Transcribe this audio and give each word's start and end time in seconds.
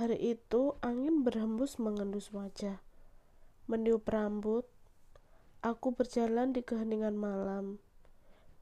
Hari 0.00 0.16
itu 0.16 0.80
angin 0.80 1.20
berhembus 1.20 1.76
mengendus 1.76 2.32
wajah, 2.32 2.80
meniup 3.68 4.08
rambut. 4.08 4.64
Aku 5.60 5.92
berjalan 5.92 6.56
di 6.56 6.64
keheningan 6.64 7.12
malam. 7.12 7.76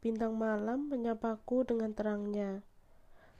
Bintang 0.02 0.34
malam 0.34 0.90
menyapaku 0.90 1.62
dengan 1.62 1.94
terangnya, 1.94 2.66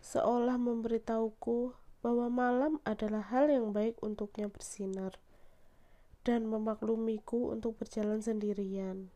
seolah 0.06 0.54
memberitahuku 0.54 1.74
bahwa 1.99 2.31
malam 2.31 2.72
adalah 2.87 3.26
hal 3.26 3.51
yang 3.51 3.74
baik 3.74 3.99
untuknya 4.07 4.47
bersinar 4.47 5.19
dan 6.22 6.47
memaklumiku 6.47 7.51
untuk 7.51 7.75
berjalan 7.75 8.22
sendirian. 8.22 9.11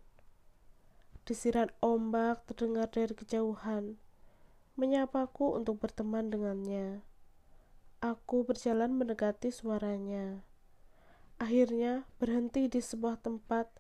Desiran 1.23 1.71
ombak 1.79 2.43
terdengar 2.51 2.91
dari 2.91 3.15
kejauhan, 3.15 4.03
menyapaku 4.75 5.55
untuk 5.55 5.79
berteman 5.79 6.27
dengannya. 6.27 7.14
Aku 8.05 8.45
berjalan 8.45 9.01
mendekati 9.01 9.49
suaranya. 9.49 10.45
Akhirnya 11.41 12.05
berhenti 12.21 12.69
di 12.69 12.85
sebuah 12.85 13.17
tempat 13.17 13.73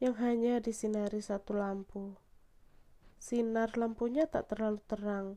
yang 0.00 0.16
hanya 0.16 0.64
disinari 0.64 1.20
satu 1.20 1.52
lampu. 1.52 2.16
Sinar 3.20 3.76
lampunya 3.76 4.24
tak 4.24 4.48
terlalu 4.48 4.80
terang, 4.88 5.36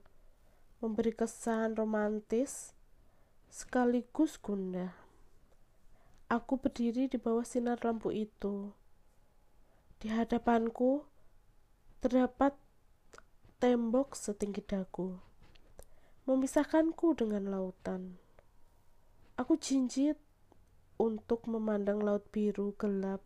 memberi 0.79 1.11
kesan 1.11 1.75
romantis 1.75 2.71
sekaligus 3.51 4.39
gundah. 4.39 4.95
Aku 6.31 6.63
berdiri 6.63 7.11
di 7.11 7.19
bawah 7.19 7.43
sinar 7.43 7.83
lampu 7.83 8.15
itu. 8.15 8.71
Di 9.99 10.15
hadapanku 10.15 11.03
terdapat 11.99 12.55
tembok 13.59 14.15
setinggi 14.15 14.63
dagu, 14.63 15.19
memisahkanku 16.23 17.19
dengan 17.19 17.51
lautan. 17.51 18.28
Aku 19.39 19.55
jinjit 19.55 20.19
untuk 20.99 21.47
memandang 21.47 22.03
laut 22.03 22.27
biru 22.27 22.75
gelap, 22.75 23.23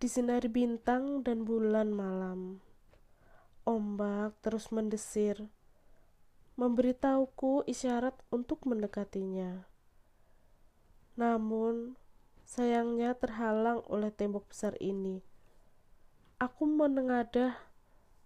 disinari 0.00 0.48
bintang 0.48 1.20
dan 1.20 1.44
bulan 1.44 1.92
malam. 1.92 2.64
Ombak 3.68 4.40
terus 4.40 4.72
mendesir, 4.72 5.52
memberitahuku 6.56 7.68
isyarat 7.68 8.16
untuk 8.32 8.64
mendekatinya. 8.64 9.68
Namun, 11.20 12.00
sayangnya 12.48 13.12
terhalang 13.12 13.84
oleh 13.92 14.08
tembok 14.08 14.48
besar 14.48 14.72
ini. 14.80 15.20
Aku 16.40 16.64
menengadah 16.64 17.60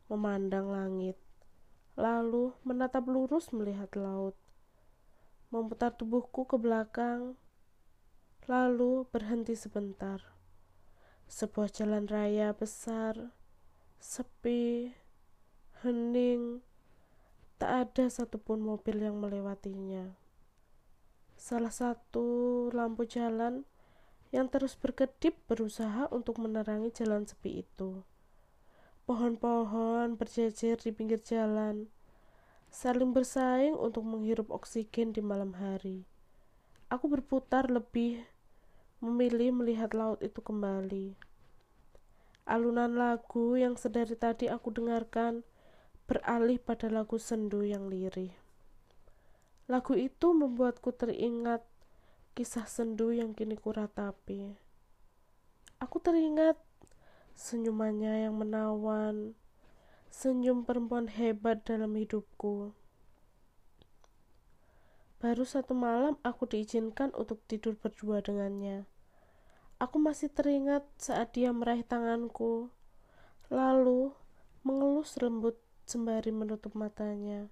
memandang 0.07 0.71
langit, 0.71 1.19
lalu 1.99 2.55
menatap 2.63 3.03
lurus 3.11 3.51
melihat 3.51 3.91
laut, 3.99 4.39
memutar 5.55 5.95
tubuhku 5.95 6.51
ke 6.51 6.59
belakang, 6.59 7.39
lalu 8.51 9.07
berhenti 9.15 9.55
sebentar. 9.55 10.19
Sebuah 11.31 11.71
jalan 11.71 12.11
raya 12.11 12.51
besar, 12.51 13.31
sepi, 14.03 14.91
hening, 15.87 16.59
tak 17.63 17.71
ada 17.87 18.11
satupun 18.11 18.67
mobil 18.67 18.99
yang 18.99 19.23
melewatinya. 19.23 20.19
Salah 21.39 21.71
satu 21.71 22.67
lampu 22.75 23.07
jalan 23.07 23.63
yang 24.35 24.51
terus 24.51 24.75
berkedip 24.75 25.39
berusaha 25.47 26.11
untuk 26.11 26.43
menerangi 26.43 26.91
jalan 26.91 27.31
sepi 27.31 27.63
itu. 27.63 28.03
Pohon-pohon 29.07 30.19
berjejer 30.19 30.83
di 30.83 30.91
pinggir 30.91 31.23
jalan, 31.23 31.87
saling 32.75 33.15
bersaing 33.15 33.79
untuk 33.79 34.03
menghirup 34.03 34.51
oksigen 34.51 35.15
di 35.15 35.23
malam 35.23 35.55
hari. 35.55 36.03
Aku 36.91 37.07
berputar 37.07 37.71
lebih, 37.71 38.27
memilih 38.99 39.55
melihat 39.55 39.95
laut 39.95 40.19
itu 40.19 40.43
kembali. 40.43 41.15
Alunan 42.51 42.99
lagu 42.99 43.55
yang 43.55 43.79
sedari 43.79 44.19
tadi 44.19 44.51
aku 44.51 44.75
dengarkan 44.75 45.47
beralih 46.11 46.59
pada 46.59 46.91
lagu 46.91 47.15
sendu 47.15 47.63
yang 47.63 47.87
lirih. 47.87 48.35
Lagu 49.71 49.95
itu 49.95 50.35
membuatku 50.35 50.91
teringat 50.91 51.63
kisah 52.35 52.67
sendu 52.67 53.15
yang 53.15 53.39
kini 53.39 53.55
kuratapi. 53.55 54.51
Aku 55.79 56.03
teringat 56.03 56.59
senyumannya 57.39 58.27
yang 58.27 58.35
menawan, 58.35 59.39
senyum 60.15 60.63
perempuan 60.63 61.11
hebat 61.11 61.67
dalam 61.67 61.99
hidupku. 61.99 62.71
Baru 65.19 65.43
satu 65.43 65.75
malam 65.75 66.15
aku 66.23 66.47
diizinkan 66.47 67.11
untuk 67.19 67.43
tidur 67.51 67.75
berdua 67.75 68.23
dengannya. 68.23 68.87
Aku 69.83 69.99
masih 69.99 70.31
teringat 70.31 70.87
saat 71.03 71.35
dia 71.35 71.51
meraih 71.51 71.83
tanganku, 71.83 72.71
lalu 73.51 74.15
mengelus 74.63 75.19
lembut 75.19 75.59
sembari 75.83 76.31
menutup 76.31 76.79
matanya. 76.79 77.51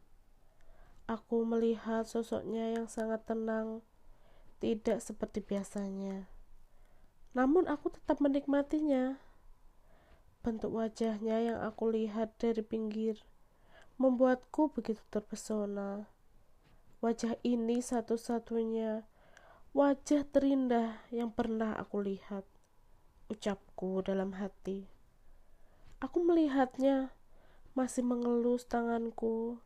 Aku 1.11 1.43
melihat 1.43 2.07
sosoknya 2.07 2.79
yang 2.79 2.87
sangat 2.87 3.27
tenang, 3.27 3.83
tidak 4.63 5.03
seperti 5.03 5.43
biasanya. 5.43 6.31
Namun 7.35 7.67
aku 7.67 7.91
tetap 7.91 8.23
menikmatinya. 8.23 9.19
Bentuk 10.43 10.75
wajahnya 10.75 11.39
yang 11.39 11.59
aku 11.63 11.95
lihat 11.95 12.35
dari 12.43 12.67
pinggir 12.67 13.23
membuatku 13.95 14.75
begitu 14.75 14.99
terpesona. 15.07 16.11
Wajah 16.99 17.39
ini 17.47 17.79
satu-satunya 17.79 19.07
wajah 19.71 20.27
terindah 20.27 20.99
yang 21.15 21.31
pernah 21.31 21.79
aku 21.79 22.03
lihat. 22.03 22.43
Ucapku 23.31 24.03
dalam 24.03 24.35
hati. 24.35 24.91
Aku 26.03 26.27
melihatnya 26.27 27.15
masih 27.79 28.03
mengelus 28.03 28.67
tanganku 28.67 29.63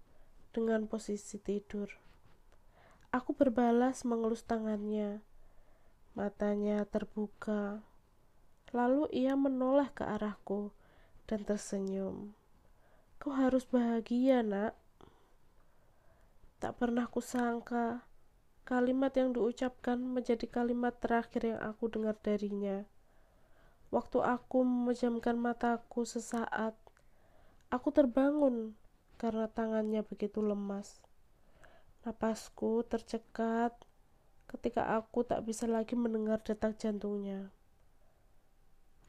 dengan 0.53 0.85
posisi 0.85 1.41
tidur. 1.41 1.89
Aku 3.17 3.33
berbalas 3.33 4.05
mengelus 4.05 4.45
tangannya. 4.45 5.25
Matanya 6.13 6.85
terbuka. 6.85 7.81
Lalu 8.75 9.07
ia 9.15 9.39
menoleh 9.39 9.87
ke 9.95 10.03
arahku 10.03 10.75
dan 11.31 11.47
tersenyum. 11.47 12.35
Kau 13.23 13.35
harus 13.35 13.67
bahagia, 13.67 14.43
nak. 14.43 14.75
Tak 16.59 16.79
pernah 16.81 17.07
kusangka 17.07 18.07
kalimat 18.67 19.15
yang 19.15 19.31
diucapkan 19.31 20.03
menjadi 20.03 20.51
kalimat 20.51 20.99
terakhir 20.99 21.55
yang 21.55 21.61
aku 21.63 21.87
dengar 21.87 22.19
darinya. 22.19 22.83
Waktu 23.95 24.19
aku 24.19 24.67
memejamkan 24.67 25.39
mataku 25.39 26.03
sesaat, 26.03 26.75
aku 27.71 27.89
terbangun 27.95 28.75
karena 29.15 29.47
tangannya 29.47 30.03
begitu 30.03 30.43
lemas. 30.43 30.99
Napasku 32.03 32.83
tercekat 32.87 33.75
ketika 34.51 34.99
aku 34.99 35.23
tak 35.23 35.47
bisa 35.47 35.71
lagi 35.71 35.95
mendengar 35.95 36.43
detak 36.43 36.79
jantungnya. 36.79 37.56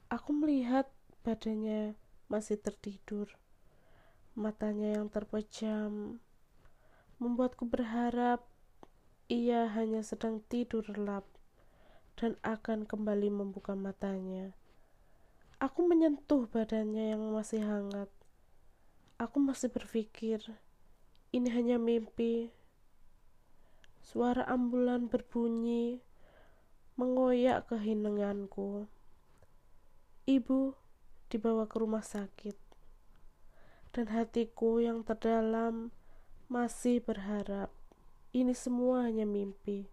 Aku 0.07 0.31
melihat 0.31 0.87
badannya 1.27 1.99
masih 2.31 2.55
tertidur. 2.55 3.27
Matanya 4.39 4.95
yang 4.95 5.11
terpejam 5.11 6.23
membuatku 7.19 7.67
berharap 7.67 8.45
ia 9.27 9.67
hanya 9.67 9.99
sedang 10.07 10.39
tidur 10.47 10.87
relap 10.87 11.27
dan 12.15 12.39
akan 12.39 12.87
kembali 12.87 13.27
membuka 13.27 13.75
matanya. 13.75 14.55
Aku 15.59 15.83
menyentuh 15.83 16.47
badannya 16.47 17.11
yang 17.11 17.27
masih 17.35 17.59
hangat. 17.59 18.07
Aku 19.19 19.43
masih 19.43 19.67
berpikir, 19.67 20.39
ini 21.35 21.51
hanya 21.51 21.75
mimpi. 21.75 22.53
Suara 23.99 24.47
ambulan 24.47 25.11
berbunyi, 25.11 25.99
mengoyak 26.95 27.67
kehinenganku. 27.67 28.87
Ibu 30.27 30.75
dibawa 31.31 31.71
ke 31.71 31.79
rumah 31.79 32.03
sakit, 32.03 32.59
dan 33.95 34.11
hatiku 34.11 34.83
yang 34.83 34.99
terdalam 35.07 35.95
masih 36.51 36.99
berharap 36.99 37.71
ini 38.35 38.51
semua 38.51 39.07
hanya 39.07 39.23
mimpi. 39.23 39.87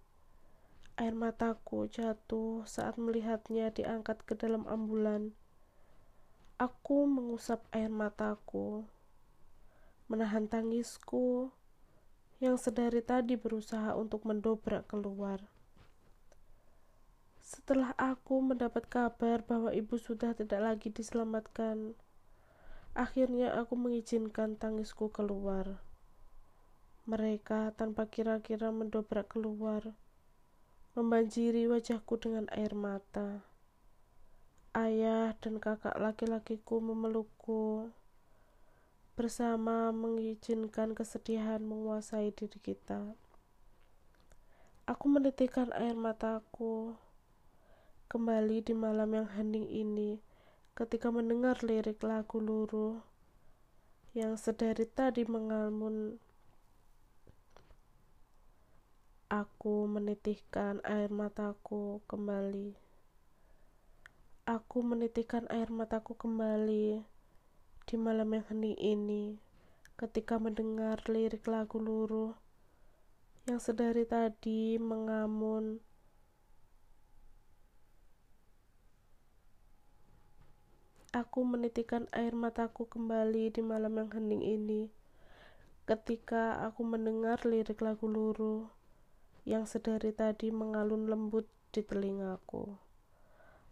Air 0.98 1.14
mataku 1.14 1.86
jatuh 1.86 2.66
saat 2.66 2.98
melihatnya 2.98 3.70
diangkat 3.70 4.26
ke 4.26 4.34
dalam 4.34 4.66
ambulan. 4.66 5.38
Aku 6.58 7.06
mengusap 7.06 7.62
air 7.70 7.94
mataku, 7.94 8.90
menahan 10.10 10.50
tangisku 10.50 11.54
yang 12.42 12.58
sedari 12.58 13.06
tadi 13.06 13.38
berusaha 13.38 13.94
untuk 13.94 14.26
mendobrak 14.26 14.90
keluar. 14.90 15.53
Setelah 17.44 17.92
aku 18.00 18.40
mendapat 18.40 18.88
kabar 18.88 19.44
bahwa 19.44 19.68
ibu 19.68 20.00
sudah 20.00 20.32
tidak 20.32 20.64
lagi 20.64 20.88
diselamatkan, 20.88 21.92
akhirnya 22.96 23.52
aku 23.52 23.76
mengizinkan 23.76 24.56
tangisku 24.56 25.12
keluar. 25.12 25.84
Mereka 27.04 27.76
tanpa 27.76 28.08
kira-kira 28.08 28.72
mendobrak 28.72 29.28
keluar 29.28 29.92
membanjiri 30.96 31.68
wajahku 31.68 32.16
dengan 32.16 32.48
air 32.48 32.72
mata. 32.72 33.44
Ayah 34.72 35.36
dan 35.36 35.60
kakak 35.60 36.00
laki-lakiku 36.00 36.80
memelukku 36.80 37.92
bersama 39.20 39.92
mengizinkan 39.92 40.96
kesedihan 40.96 41.60
menguasai 41.60 42.32
diri 42.32 42.56
kita. 42.56 43.12
Aku 44.88 45.12
menitikkan 45.12 45.76
air 45.76 45.92
mataku 45.92 46.96
kembali 48.14 48.62
di 48.62 48.78
malam 48.78 49.10
yang 49.10 49.26
hening 49.26 49.66
ini 49.66 50.22
ketika 50.78 51.10
mendengar 51.10 51.58
lirik 51.66 51.98
lagu 51.98 52.38
luruh 52.38 53.02
yang 54.14 54.38
sedari 54.38 54.86
tadi 54.86 55.26
mengalmun 55.26 56.22
Aku 59.34 59.90
menitikkan 59.90 60.78
air 60.86 61.10
mataku 61.10 62.06
kembali. 62.06 62.78
Aku 64.46 64.86
menitikkan 64.86 65.50
air 65.50 65.74
mataku 65.74 66.14
kembali 66.14 67.02
di 67.82 67.94
malam 67.98 68.30
yang 68.30 68.46
hening 68.46 68.78
ini 68.78 69.42
ketika 69.98 70.38
mendengar 70.38 71.02
lirik 71.10 71.50
lagu 71.50 71.82
luruh 71.82 72.30
yang 73.50 73.58
sedari 73.58 74.06
tadi 74.06 74.78
mengamun 74.78 75.82
Aku 81.14 81.46
menitikkan 81.46 82.10
air 82.10 82.34
mataku 82.34 82.90
kembali 82.90 83.54
di 83.54 83.62
malam 83.62 84.02
yang 84.02 84.10
hening 84.10 84.42
ini 84.42 84.90
ketika 85.86 86.58
aku 86.66 86.82
mendengar 86.82 87.38
lirik 87.46 87.78
lagu 87.86 88.10
luruh 88.10 88.66
yang 89.46 89.62
sedari 89.62 90.10
tadi 90.10 90.50
mengalun 90.50 91.06
lembut 91.06 91.46
di 91.70 91.86
telingaku. 91.86 92.66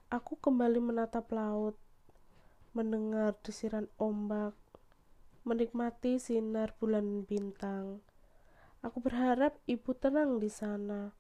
Aku 0.07 0.39
kembali 0.39 0.79
menatap 0.79 1.35
laut, 1.35 1.75
mendengar 2.79 3.35
desiran 3.43 3.91
ombak, 3.99 4.55
menikmati 5.43 6.23
sinar 6.23 6.79
bulan 6.79 7.27
bintang. 7.27 8.07
Aku 8.87 9.03
berharap 9.03 9.59
ibu 9.67 9.91
tenang 9.99 10.39
di 10.39 10.47
sana. 10.47 11.11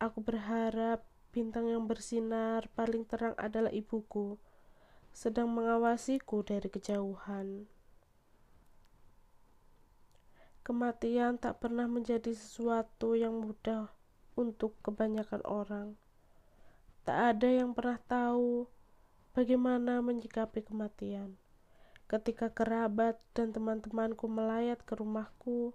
Aku 0.00 0.24
berharap 0.24 1.04
bintang 1.36 1.68
yang 1.68 1.84
bersinar 1.84 2.64
paling 2.72 3.04
terang 3.04 3.36
adalah 3.36 3.68
ibuku, 3.68 4.40
sedang 5.10 5.50
mengawasiku 5.50 6.46
dari 6.46 6.70
kejauhan. 6.70 7.66
Kematian 10.60 11.40
tak 11.40 11.58
pernah 11.58 11.90
menjadi 11.90 12.30
sesuatu 12.30 13.18
yang 13.18 13.42
mudah 13.42 13.90
untuk 14.38 14.78
kebanyakan 14.86 15.42
orang. 15.42 15.88
Tak 17.02 17.36
ada 17.36 17.48
yang 17.48 17.74
pernah 17.74 17.98
tahu 18.06 18.70
bagaimana 19.34 19.98
menyikapi 20.04 20.62
kematian. 20.62 21.34
Ketika 22.06 22.50
kerabat 22.50 23.18
dan 23.34 23.54
teman-temanku 23.54 24.26
melayat 24.26 24.82
ke 24.82 24.98
rumahku, 24.98 25.74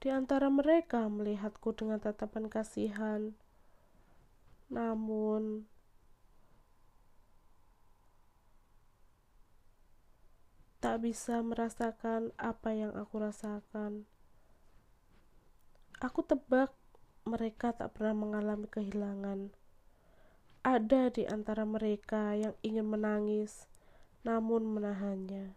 di 0.00 0.08
antara 0.08 0.48
mereka 0.48 1.04
melihatku 1.12 1.76
dengan 1.76 2.00
tatapan 2.00 2.48
kasihan. 2.48 3.36
Namun, 4.72 5.68
tak 10.80 11.04
bisa 11.04 11.44
merasakan 11.44 12.32
apa 12.40 12.72
yang 12.72 12.96
aku 12.96 13.20
rasakan. 13.20 14.08
Aku 16.00 16.24
tebak 16.24 16.72
mereka 17.28 17.76
tak 17.76 17.92
pernah 17.92 18.16
mengalami 18.16 18.64
kehilangan. 18.64 19.52
Ada 20.64 21.12
di 21.12 21.28
antara 21.28 21.68
mereka 21.68 22.32
yang 22.32 22.56
ingin 22.64 22.88
menangis, 22.88 23.68
namun 24.24 24.64
menahannya. 24.72 25.52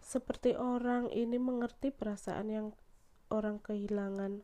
Seperti 0.00 0.56
orang 0.56 1.12
ini 1.12 1.36
mengerti 1.36 1.92
perasaan 1.92 2.48
yang 2.48 2.66
orang 3.28 3.60
kehilangan. 3.60 4.40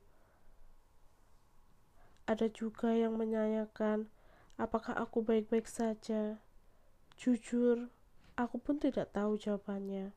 Ada 2.28 2.52
juga 2.52 2.92
yang 2.92 3.16
menanyakan, 3.16 4.12
apakah 4.60 4.92
aku 5.00 5.24
baik-baik 5.24 5.64
saja. 5.64 6.36
Jujur, 7.16 7.88
Aku 8.38 8.62
pun 8.62 8.78
tidak 8.78 9.10
tahu 9.10 9.34
jawabannya. 9.34 10.14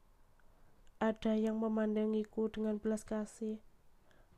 Ada 1.02 1.34
yang 1.34 1.58
memandangiku 1.58 2.54
dengan 2.54 2.78
belas 2.78 3.02
kasih, 3.02 3.58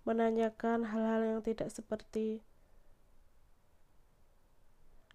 menanyakan 0.07 0.88
hal-hal 0.88 1.19
yang 1.27 1.41
tidak 1.44 1.68
seperti 1.68 2.47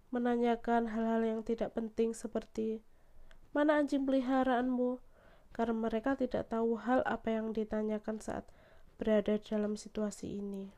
menanyakan 0.09 0.89
hal-hal 0.89 1.21
yang 1.21 1.41
tidak 1.45 1.77
penting 1.77 2.17
seperti 2.17 2.81
mana 3.53 3.77
anjing 3.77 4.09
peliharaanmu 4.09 5.01
karena 5.53 5.77
mereka 5.77 6.17
tidak 6.17 6.49
tahu 6.49 6.81
hal 6.81 7.05
apa 7.05 7.29
yang 7.29 7.53
ditanyakan 7.53 8.21
saat 8.21 8.49
berada 8.97 9.37
dalam 9.41 9.77
situasi 9.77 10.41
ini. 10.41 10.73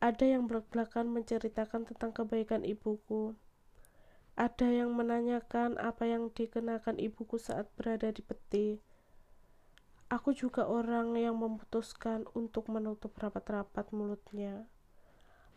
Ada 0.00 0.36
yang 0.36 0.48
belak-belakan 0.48 1.12
menceritakan 1.12 1.84
tentang 1.84 2.16
kebaikan 2.16 2.64
ibuku, 2.64 3.36
ada 4.40 4.72
yang 4.72 4.96
menanyakan 4.96 5.76
apa 5.76 6.08
yang 6.08 6.32
dikenakan 6.32 6.96
ibuku 6.96 7.36
saat 7.36 7.68
berada 7.76 8.08
di 8.08 8.24
peti. 8.24 8.80
Aku 10.08 10.32
juga 10.32 10.64
orang 10.64 11.12
yang 11.12 11.36
memutuskan 11.36 12.24
untuk 12.32 12.72
menutup 12.72 13.12
rapat-rapat 13.20 13.92
mulutnya. 13.92 14.64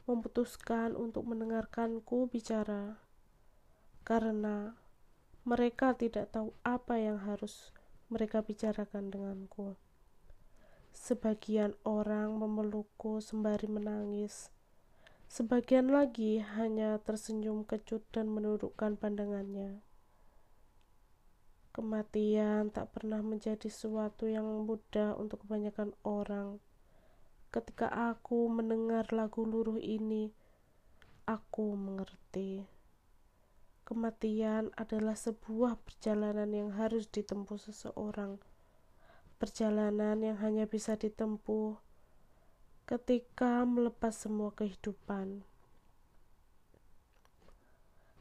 Memutuskan 0.03 0.99
untuk 0.99 1.23
mendengarkanku 1.23 2.27
bicara. 2.27 2.99
Karena 4.03 4.75
mereka 5.47 5.95
tidak 5.95 6.35
tahu 6.35 6.51
apa 6.67 6.99
yang 6.99 7.23
harus 7.23 7.71
mereka 8.11 8.43
bicarakan 8.43 9.15
denganku. 9.15 9.79
Sebagian 10.91 11.71
orang 11.87 12.35
memelukku 12.35 13.23
sembari 13.23 13.71
menangis 13.71 14.51
Sebagian 15.33 15.89
lagi 15.89 16.45
hanya 16.61 17.01
tersenyum 17.01 17.65
kecut 17.65 18.05
dan 18.13 18.29
menundukkan 18.29 19.01
pandangannya. 19.01 19.81
Kematian 21.73 22.69
tak 22.69 22.93
pernah 22.93 23.17
menjadi 23.25 23.65
sesuatu 23.65 24.29
yang 24.29 24.45
mudah 24.45 25.17
untuk 25.17 25.41
kebanyakan 25.41 25.97
orang. 26.05 26.61
Ketika 27.49 27.89
aku 28.13 28.45
mendengar 28.45 29.09
lagu 29.09 29.41
luruh 29.41 29.81
ini, 29.81 30.29
aku 31.25 31.73
mengerti. 31.81 32.69
Kematian 33.89 34.69
adalah 34.77 35.17
sebuah 35.17 35.81
perjalanan 35.81 36.53
yang 36.53 36.77
harus 36.77 37.09
ditempuh 37.09 37.57
seseorang. 37.57 38.37
Perjalanan 39.41 40.21
yang 40.21 40.37
hanya 40.45 40.69
bisa 40.69 40.93
ditempuh 40.93 41.81
ketika 42.83 43.63
melepas 43.63 44.15
semua 44.15 44.51
kehidupan. 44.51 45.43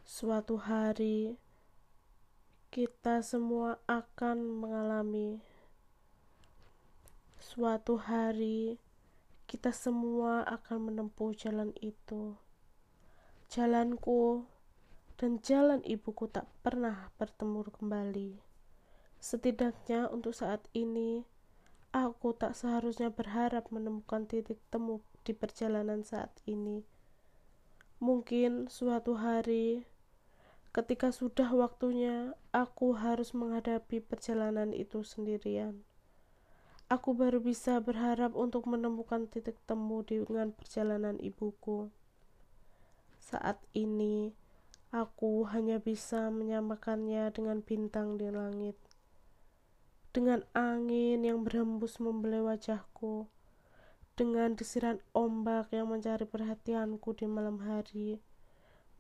Suatu 0.07 0.61
hari, 0.61 1.41
kita 2.71 3.21
semua 3.21 3.83
akan 3.89 4.67
mengalami 4.67 5.43
suatu 7.43 8.01
hari 8.01 8.81
kita 9.53 9.69
semua 9.69 10.49
akan 10.49 10.89
menempuh 10.89 11.37
jalan 11.37 11.77
itu. 11.85 12.41
Jalanku 13.53 14.49
dan 15.21 15.45
jalan 15.45 15.85
ibuku 15.85 16.25
tak 16.25 16.49
pernah 16.65 17.13
bertemu 17.21 17.61
kembali. 17.69 18.41
Setidaknya 19.21 20.09
untuk 20.09 20.33
saat 20.33 20.65
ini, 20.73 21.29
Aku 21.93 22.33
tak 22.33 22.57
seharusnya 22.57 23.13
berharap 23.13 23.69
menemukan 23.69 24.25
titik 24.25 24.57
temu 24.73 25.05
di 25.29 25.37
perjalanan 25.37 26.01
saat 26.01 26.33
ini. 26.49 26.89
Mungkin 28.01 28.73
suatu 28.73 29.21
hari, 29.21 29.85
ketika 30.73 31.13
sudah 31.13 31.53
waktunya, 31.53 32.33
aku 32.49 32.97
harus 32.97 33.37
menghadapi 33.37 34.01
perjalanan 34.01 34.73
itu 34.73 35.05
sendirian. 35.05 35.85
Aku 36.89 37.13
baru 37.13 37.45
bisa 37.45 37.77
berharap 37.85 38.33
untuk 38.41 38.65
menemukan 38.73 39.29
titik 39.29 39.61
temu 39.69 40.01
dengan 40.01 40.49
perjalanan 40.57 41.21
ibuku. 41.21 41.93
Saat 43.21 43.61
ini, 43.77 44.33
aku 44.97 45.45
hanya 45.45 45.77
bisa 45.77 46.33
menyamakannya 46.33 47.29
dengan 47.37 47.61
bintang 47.61 48.17
di 48.17 48.33
langit 48.33 48.81
dengan 50.13 50.45
angin 50.53 51.25
yang 51.25 51.41
berhembus 51.41 51.97
membelai 51.97 52.45
wajahku, 52.45 53.33
dengan 54.13 54.53
desiran 54.53 55.01
ombak 55.17 55.73
yang 55.73 55.89
mencari 55.89 56.29
perhatianku 56.29 57.17
di 57.17 57.25
malam 57.25 57.65
hari. 57.65 58.21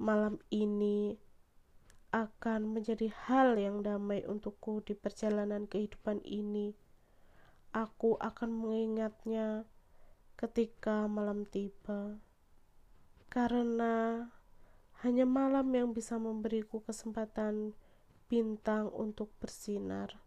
Malam 0.00 0.40
ini 0.48 1.20
akan 2.16 2.74
menjadi 2.74 3.12
hal 3.28 3.60
yang 3.60 3.84
damai 3.84 4.24
untukku 4.24 4.80
di 4.82 4.96
perjalanan 4.96 5.68
kehidupan 5.68 6.24
ini. 6.24 6.72
Aku 7.76 8.16
akan 8.20 8.50
mengingatnya 8.52 9.68
ketika 10.36 11.06
malam 11.06 11.44
tiba. 11.48 12.18
karena 13.32 14.28
hanya 15.00 15.24
malam 15.24 15.72
yang 15.72 15.96
bisa 15.96 16.20
memberiku 16.20 16.84
kesempatan 16.84 17.72
bintang 18.28 18.92
untuk 18.92 19.32
bersinar. 19.40 20.20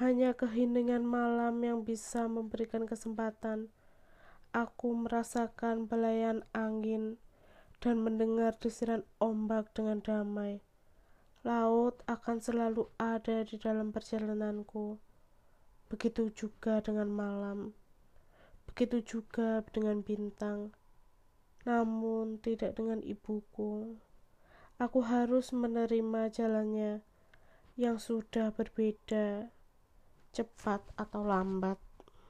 Hanya 0.00 0.32
keheningan 0.32 1.04
malam 1.04 1.60
yang 1.60 1.84
bisa 1.84 2.24
memberikan 2.24 2.88
kesempatan 2.88 3.68
aku 4.56 4.96
merasakan 4.96 5.84
belayan 5.84 6.40
angin 6.56 7.20
dan 7.84 8.00
mendengar 8.00 8.56
desiran 8.56 9.04
ombak 9.20 9.68
dengan 9.76 10.00
damai. 10.00 10.64
Laut 11.44 12.00
akan 12.08 12.40
selalu 12.40 12.88
ada 12.96 13.44
di 13.44 13.60
dalam 13.60 13.92
perjalananku. 13.92 14.96
Begitu 15.92 16.32
juga 16.32 16.80
dengan 16.80 17.12
malam. 17.12 17.76
Begitu 18.64 19.04
juga 19.04 19.60
dengan 19.68 20.00
bintang 20.00 20.72
namun 21.64 22.40
tidak 22.40 22.76
dengan 22.76 23.04
ibuku. 23.04 24.00
Aku 24.80 25.04
harus 25.04 25.52
menerima 25.52 26.32
jalannya 26.32 27.04
yang 27.76 28.00
sudah 28.00 28.52
berbeda, 28.56 29.52
cepat 30.30 30.82
atau 30.94 31.26
lambat. 31.26 31.89